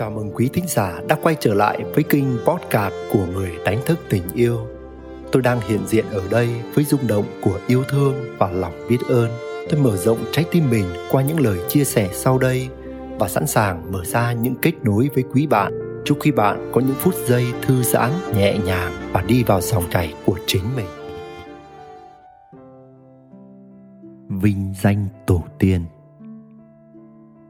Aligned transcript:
Chào 0.00 0.10
mừng 0.10 0.30
quý 0.34 0.50
thính 0.52 0.64
giả 0.68 1.00
đã 1.08 1.16
quay 1.22 1.36
trở 1.40 1.54
lại 1.54 1.84
với 1.94 2.04
kênh 2.04 2.24
podcast 2.46 2.94
của 3.12 3.26
người 3.26 3.50
đánh 3.64 3.80
thức 3.86 3.98
tình 4.08 4.22
yêu. 4.34 4.58
Tôi 5.32 5.42
đang 5.42 5.60
hiện 5.68 5.86
diện 5.86 6.04
ở 6.10 6.22
đây 6.30 6.48
với 6.74 6.84
rung 6.84 7.06
động 7.06 7.24
của 7.42 7.60
yêu 7.66 7.84
thương 7.88 8.14
và 8.38 8.50
lòng 8.50 8.72
biết 8.88 8.98
ơn. 9.08 9.30
Tôi 9.70 9.80
mở 9.80 9.96
rộng 9.96 10.18
trái 10.32 10.44
tim 10.50 10.70
mình 10.70 10.84
qua 11.10 11.22
những 11.22 11.40
lời 11.40 11.58
chia 11.68 11.84
sẻ 11.84 12.10
sau 12.12 12.38
đây 12.38 12.68
và 13.18 13.28
sẵn 13.28 13.46
sàng 13.46 13.92
mở 13.92 14.04
ra 14.04 14.32
những 14.32 14.54
kết 14.62 14.72
nối 14.82 15.08
với 15.14 15.24
quý 15.32 15.46
bạn. 15.46 16.02
Chúc 16.04 16.18
quý 16.20 16.30
bạn 16.30 16.70
có 16.74 16.80
những 16.80 16.96
phút 16.98 17.14
giây 17.26 17.46
thư 17.62 17.82
giãn, 17.82 18.10
nhẹ 18.36 18.58
nhàng 18.64 18.92
và 19.12 19.22
đi 19.22 19.42
vào 19.42 19.60
dòng 19.60 19.84
chảy 19.90 20.14
của 20.24 20.38
chính 20.46 20.64
mình. 20.76 20.86
Vinh 24.42 24.74
danh 24.82 25.06
tổ 25.26 25.44
tiên 25.58 25.84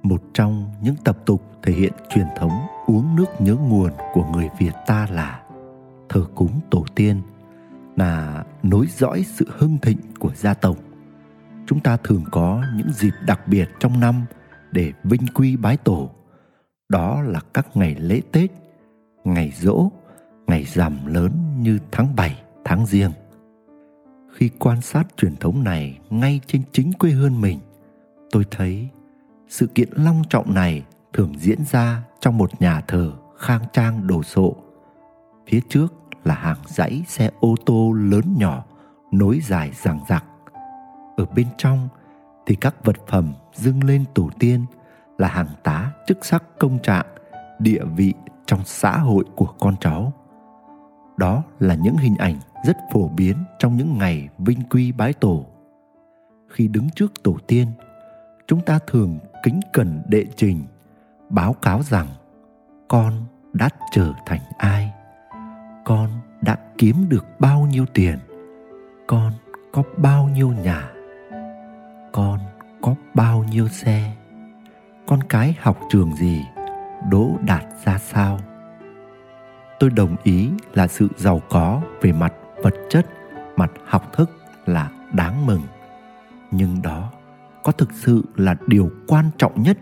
một 0.03 0.23
trong 0.35 0.71
những 0.83 0.97
tập 1.05 1.19
tục 1.27 1.43
thể 1.63 1.73
hiện 1.73 1.93
truyền 2.11 2.27
thống 2.37 2.67
uống 2.87 3.17
nước 3.17 3.27
nhớ 3.39 3.55
nguồn 3.55 3.91
của 4.13 4.25
người 4.33 4.49
Việt 4.59 4.73
ta 4.87 5.07
là 5.11 5.43
thờ 6.09 6.27
cúng 6.35 6.61
tổ 6.71 6.85
tiên 6.95 7.23
là 7.97 8.45
nối 8.63 8.87
dõi 8.87 9.25
sự 9.27 9.47
hưng 9.59 9.79
thịnh 9.79 9.99
của 10.19 10.35
gia 10.35 10.55
tộc. 10.55 10.77
Chúng 11.67 11.81
ta 11.81 11.97
thường 11.97 12.25
có 12.31 12.65
những 12.77 12.93
dịp 12.93 13.13
đặc 13.27 13.49
biệt 13.49 13.69
trong 13.81 14.01
năm 14.01 14.25
để 14.73 14.93
vinh 15.05 15.27
quy 15.35 15.57
bái 15.57 15.77
tổ. 15.77 16.11
Đó 16.89 17.23
là 17.23 17.41
các 17.55 17.67
ngày 17.75 17.95
lễ 17.95 18.21
Tết, 18.33 18.51
ngày 19.25 19.53
rỗ, 19.61 19.91
ngày 20.47 20.65
rằm 20.65 21.07
lớn 21.07 21.33
như 21.59 21.79
tháng 21.91 22.17
7, 22.17 22.43
tháng 22.65 22.87
riêng. 22.87 23.13
Khi 24.35 24.51
quan 24.59 24.81
sát 24.81 25.05
truyền 25.17 25.37
thống 25.37 25.65
này 25.65 25.99
ngay 26.11 26.41
trên 26.47 26.63
chính 26.73 26.93
quê 26.93 27.11
hương 27.11 27.41
mình, 27.41 27.59
tôi 28.31 28.45
thấy 28.51 28.89
sự 29.51 29.67
kiện 29.67 29.89
long 29.93 30.23
trọng 30.29 30.55
này 30.55 30.85
thường 31.13 31.35
diễn 31.39 31.59
ra 31.65 32.03
trong 32.21 32.39
một 32.39 32.61
nhà 32.61 32.81
thờ 32.81 33.13
khang 33.39 33.63
trang 33.73 34.07
đồ 34.07 34.23
sộ. 34.23 34.57
Phía 35.47 35.61
trước 35.69 35.95
là 36.25 36.35
hàng 36.35 36.59
dãy 36.67 37.03
xe 37.09 37.31
ô 37.41 37.55
tô 37.67 37.93
lớn 37.93 38.35
nhỏ 38.39 38.65
nối 39.13 39.41
dài 39.43 39.71
rằng 39.83 40.01
rặc. 40.09 40.25
Ở 41.17 41.25
bên 41.35 41.47
trong 41.59 41.89
thì 42.47 42.55
các 42.55 42.85
vật 42.85 42.97
phẩm 43.07 43.33
dâng 43.55 43.85
lên 43.85 44.05
tổ 44.15 44.31
tiên 44.39 44.65
là 45.19 45.29
hàng 45.29 45.49
tá 45.63 45.93
chức 46.07 46.25
sắc 46.25 46.45
công 46.59 46.79
trạng, 46.79 47.07
địa 47.59 47.85
vị 47.97 48.15
trong 48.47 48.61
xã 48.65 48.99
hội 48.99 49.25
của 49.37 49.55
con 49.61 49.75
cháu. 49.81 50.13
Đó 51.17 51.43
là 51.59 51.75
những 51.75 51.97
hình 51.97 52.17
ảnh 52.17 52.37
rất 52.67 52.77
phổ 52.93 53.09
biến 53.09 53.37
trong 53.59 53.77
những 53.77 53.99
ngày 53.99 54.29
vinh 54.39 54.63
quy 54.71 54.93
bái 54.93 55.13
tổ. 55.13 55.47
Khi 56.49 56.69
đứng 56.69 56.91
trước 56.91 57.23
tổ 57.23 57.37
tiên, 57.47 57.67
chúng 58.47 58.61
ta 58.61 58.79
thường 58.87 59.19
kính 59.43 59.61
cẩn 59.73 60.03
đệ 60.09 60.27
trình, 60.37 60.65
báo 61.29 61.53
cáo 61.53 61.83
rằng 61.83 62.07
con 62.89 63.13
đã 63.53 63.69
trở 63.93 64.13
thành 64.27 64.41
ai, 64.59 64.93
con 65.85 66.11
đã 66.41 66.57
kiếm 66.79 67.09
được 67.09 67.27
bao 67.39 67.61
nhiêu 67.61 67.87
tiền, 67.95 68.19
con 69.07 69.33
có 69.73 69.83
bao 69.97 70.29
nhiêu 70.29 70.49
nhà, 70.49 70.91
con 72.13 72.39
có 72.83 72.95
bao 73.15 73.45
nhiêu 73.45 73.69
xe, 73.69 74.17
con 75.07 75.23
cái 75.29 75.55
học 75.61 75.79
trường 75.91 76.15
gì, 76.17 76.45
đỗ 77.11 77.31
đạt 77.47 77.65
ra 77.85 77.99
sao. 77.99 78.39
Tôi 79.81 79.91
đồng 79.91 80.17
ý 80.23 80.51
là 80.75 80.87
sự 80.87 81.09
giàu 81.17 81.41
có 81.51 81.81
về 82.03 82.13
mặt 82.13 82.35
vật 82.63 82.75
chất, 82.91 83.07
mặt 83.57 83.71
học 83.87 84.13
thức 84.13 84.31
là 84.67 84.91
đáng 85.13 85.47
mừng, 85.47 85.63
nhưng 86.51 86.83
đó 86.83 86.90
có 87.71 87.77
thực 87.77 87.93
sự 87.93 88.23
là 88.37 88.57
điều 88.67 88.91
quan 89.07 89.31
trọng 89.39 89.63
nhất, 89.63 89.79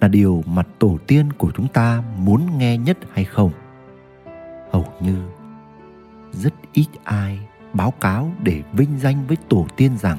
là 0.00 0.08
điều 0.08 0.42
mà 0.46 0.62
tổ 0.78 0.98
tiên 1.06 1.32
của 1.32 1.50
chúng 1.56 1.68
ta 1.68 2.02
muốn 2.18 2.58
nghe 2.58 2.78
nhất 2.78 2.98
hay 3.12 3.24
không? 3.24 3.50
Hầu 4.72 4.84
như 5.00 5.16
rất 6.32 6.54
ít 6.72 6.86
ai 7.04 7.38
báo 7.72 7.90
cáo 7.90 8.32
để 8.42 8.62
vinh 8.72 8.98
danh 8.98 9.26
với 9.26 9.36
tổ 9.48 9.66
tiên 9.76 9.98
rằng, 9.98 10.18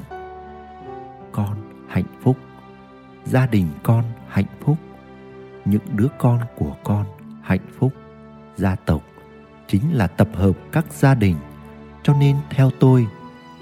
con 1.32 1.56
hạnh 1.88 2.04
phúc, 2.22 2.36
gia 3.24 3.46
đình 3.46 3.66
con 3.82 4.04
hạnh 4.28 4.50
phúc, 4.64 4.76
những 5.64 5.82
đứa 5.96 6.08
con 6.18 6.38
của 6.56 6.76
con 6.84 7.06
hạnh 7.42 7.66
phúc, 7.78 7.92
gia 8.56 8.76
tộc 8.76 9.02
chính 9.66 9.92
là 9.92 10.06
tập 10.06 10.28
hợp 10.34 10.52
các 10.72 10.84
gia 10.92 11.14
đình. 11.14 11.36
Cho 12.02 12.14
nên 12.14 12.36
theo 12.50 12.70
tôi, 12.80 13.06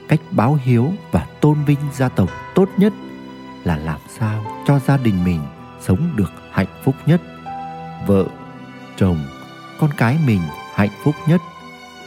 cách 0.09 0.21
báo 0.31 0.59
hiếu 0.65 0.93
và 1.11 1.27
tôn 1.41 1.65
vinh 1.67 1.81
gia 1.93 2.09
tộc 2.09 2.29
tốt 2.55 2.69
nhất 2.77 2.93
là 3.69 3.77
làm 3.77 4.01
sao 4.09 4.45
cho 4.67 4.79
gia 4.79 4.97
đình 4.97 5.25
mình 5.25 5.41
sống 5.81 6.11
được 6.17 6.33
hạnh 6.51 6.67
phúc 6.85 6.95
nhất? 7.07 7.21
Vợ, 8.07 8.25
chồng, 8.97 9.19
con 9.81 9.91
cái 9.97 10.19
mình 10.27 10.41
hạnh 10.75 10.91
phúc 11.03 11.15
nhất. 11.27 11.41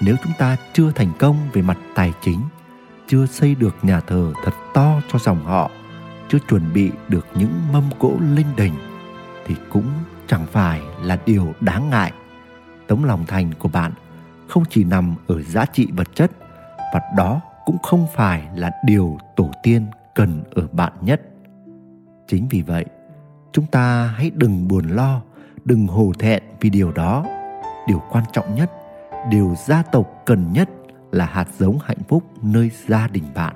Nếu 0.02 0.16
chúng 0.24 0.34
ta 0.38 0.58
chưa 0.74 0.92
thành 0.92 1.12
công 1.20 1.38
về 1.54 1.62
mặt 1.62 1.78
tài 1.96 2.14
chính, 2.22 2.42
chưa 3.08 3.26
xây 3.26 3.56
được 3.56 3.76
nhà 3.82 4.00
thờ 4.00 4.34
thật 4.44 4.54
to 4.74 5.02
cho 5.12 5.20
dòng 5.20 5.46
họ, 5.46 5.72
chưa 6.30 6.40
chuẩn 6.50 6.74
bị 6.74 6.92
được 7.08 7.26
những 7.36 7.54
mâm 7.74 7.84
cỗ 8.00 8.14
linh 8.36 8.56
đình 8.56 8.74
thì 9.46 9.56
cũng 9.70 9.88
chẳng 10.28 10.46
phải 10.52 10.82
là 11.02 11.18
điều 11.26 11.54
đáng 11.60 11.90
ngại. 11.90 12.12
Tấm 12.88 13.04
lòng 13.04 13.26
thành 13.28 13.54
của 13.54 13.70
bạn 13.70 13.92
không 14.48 14.64
chỉ 14.70 14.84
nằm 14.84 15.16
ở 15.28 15.42
giá 15.42 15.66
trị 15.66 15.88
vật 15.92 16.08
chất, 16.16 16.32
và 16.94 17.02
đó 17.18 17.42
cũng 17.66 17.78
không 17.84 18.08
phải 18.16 18.48
là 18.56 18.72
điều 18.86 19.18
tổ 19.36 19.52
tiên 19.64 19.86
cần 20.14 20.44
ở 20.56 20.68
bạn 20.72 20.94
nhất 21.02 21.22
chính 22.32 22.48
vì 22.50 22.62
vậy, 22.62 22.86
chúng 23.52 23.66
ta 23.66 24.14
hãy 24.18 24.32
đừng 24.36 24.68
buồn 24.68 24.88
lo, 24.88 25.22
đừng 25.66 25.88
hổ 25.88 26.12
thẹn 26.20 26.44
vì 26.62 26.70
điều 26.70 26.92
đó. 26.92 27.26
Điều 27.88 28.02
quan 28.12 28.24
trọng 28.34 28.56
nhất, 28.56 28.72
điều 29.30 29.56
gia 29.68 29.84
tộc 29.84 30.08
cần 30.26 30.54
nhất 30.54 30.70
là 31.12 31.26
hạt 31.26 31.48
giống 31.58 31.78
hạnh 31.84 32.04
phúc 32.08 32.24
nơi 32.42 32.72
gia 32.88 33.08
đình 33.08 33.24
bạn. 33.36 33.56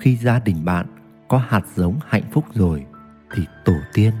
Khi 0.00 0.16
gia 0.16 0.38
đình 0.38 0.64
bạn 0.64 0.86
có 1.28 1.38
hạt 1.48 1.62
giống 1.74 1.98
hạnh 2.06 2.22
phúc 2.32 2.44
rồi, 2.54 2.86
thì 3.34 3.46
tổ 3.64 3.74
tiên, 3.94 4.12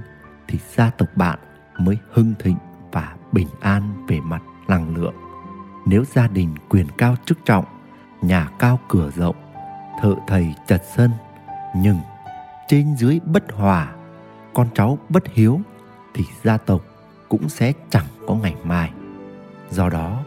thì 0.48 0.58
gia 0.76 0.90
tộc 0.90 1.08
bạn 1.16 1.38
mới 1.78 1.98
hưng 2.12 2.34
thịnh 2.38 2.56
và 2.92 3.16
bình 3.32 3.48
an 3.60 4.06
về 4.08 4.20
mặt 4.20 4.42
năng 4.68 4.96
lượng. 4.96 5.14
Nếu 5.86 6.04
gia 6.04 6.28
đình 6.28 6.54
quyền 6.68 6.86
cao 6.98 7.16
chức 7.24 7.38
trọng, 7.44 7.64
nhà 8.22 8.48
cao 8.58 8.78
cửa 8.88 9.10
rộng, 9.16 9.36
thợ 10.02 10.14
thầy 10.26 10.54
chật 10.66 10.82
sân, 10.96 11.10
nhưng 11.76 11.96
trên 12.68 12.96
dưới 12.96 13.20
bất 13.24 13.52
hòa, 13.52 13.94
con 14.54 14.68
cháu 14.74 14.98
bất 15.08 15.26
hiếu 15.26 15.60
thì 16.14 16.24
gia 16.42 16.56
tộc 16.56 16.84
cũng 17.28 17.48
sẽ 17.48 17.72
chẳng 17.90 18.06
có 18.26 18.34
ngày 18.34 18.54
mai. 18.62 18.92
Do 19.70 19.88
đó, 19.88 20.24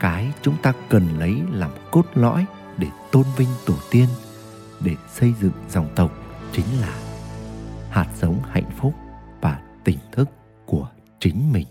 cái 0.00 0.32
chúng 0.42 0.56
ta 0.62 0.72
cần 0.88 1.08
lấy 1.18 1.36
làm 1.50 1.70
cốt 1.90 2.06
lõi 2.14 2.46
để 2.78 2.86
tôn 3.12 3.24
vinh 3.36 3.48
tổ 3.66 3.74
tiên, 3.90 4.06
để 4.84 4.96
xây 5.12 5.34
dựng 5.40 5.52
dòng 5.70 5.88
tộc 5.96 6.10
chính 6.52 6.66
là 6.80 6.98
hạt 7.90 8.06
giống 8.20 8.42
hạnh 8.50 8.70
phúc 8.76 8.94
và 9.40 9.62
tỉnh 9.84 9.98
thức 10.12 10.28
của 10.66 10.88
chính 11.20 11.52
mình. 11.52 11.66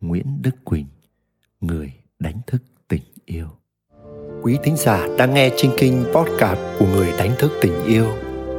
Nguyễn 0.00 0.42
đức 0.42 0.64
quỳnh, 0.64 0.86
người 1.60 1.92
đánh 2.18 2.40
thức 2.46 2.62
tình 2.88 3.02
yêu. 3.24 3.48
Quý 4.42 4.58
thính 4.62 4.76
giả 4.76 5.06
đang 5.18 5.34
nghe 5.34 5.50
trên 5.56 5.70
kinh 5.78 6.04
podcast 6.14 6.58
của 6.78 6.86
người 6.86 7.12
đánh 7.18 7.32
thức 7.38 7.52
tình 7.62 7.84
yêu 7.84 8.23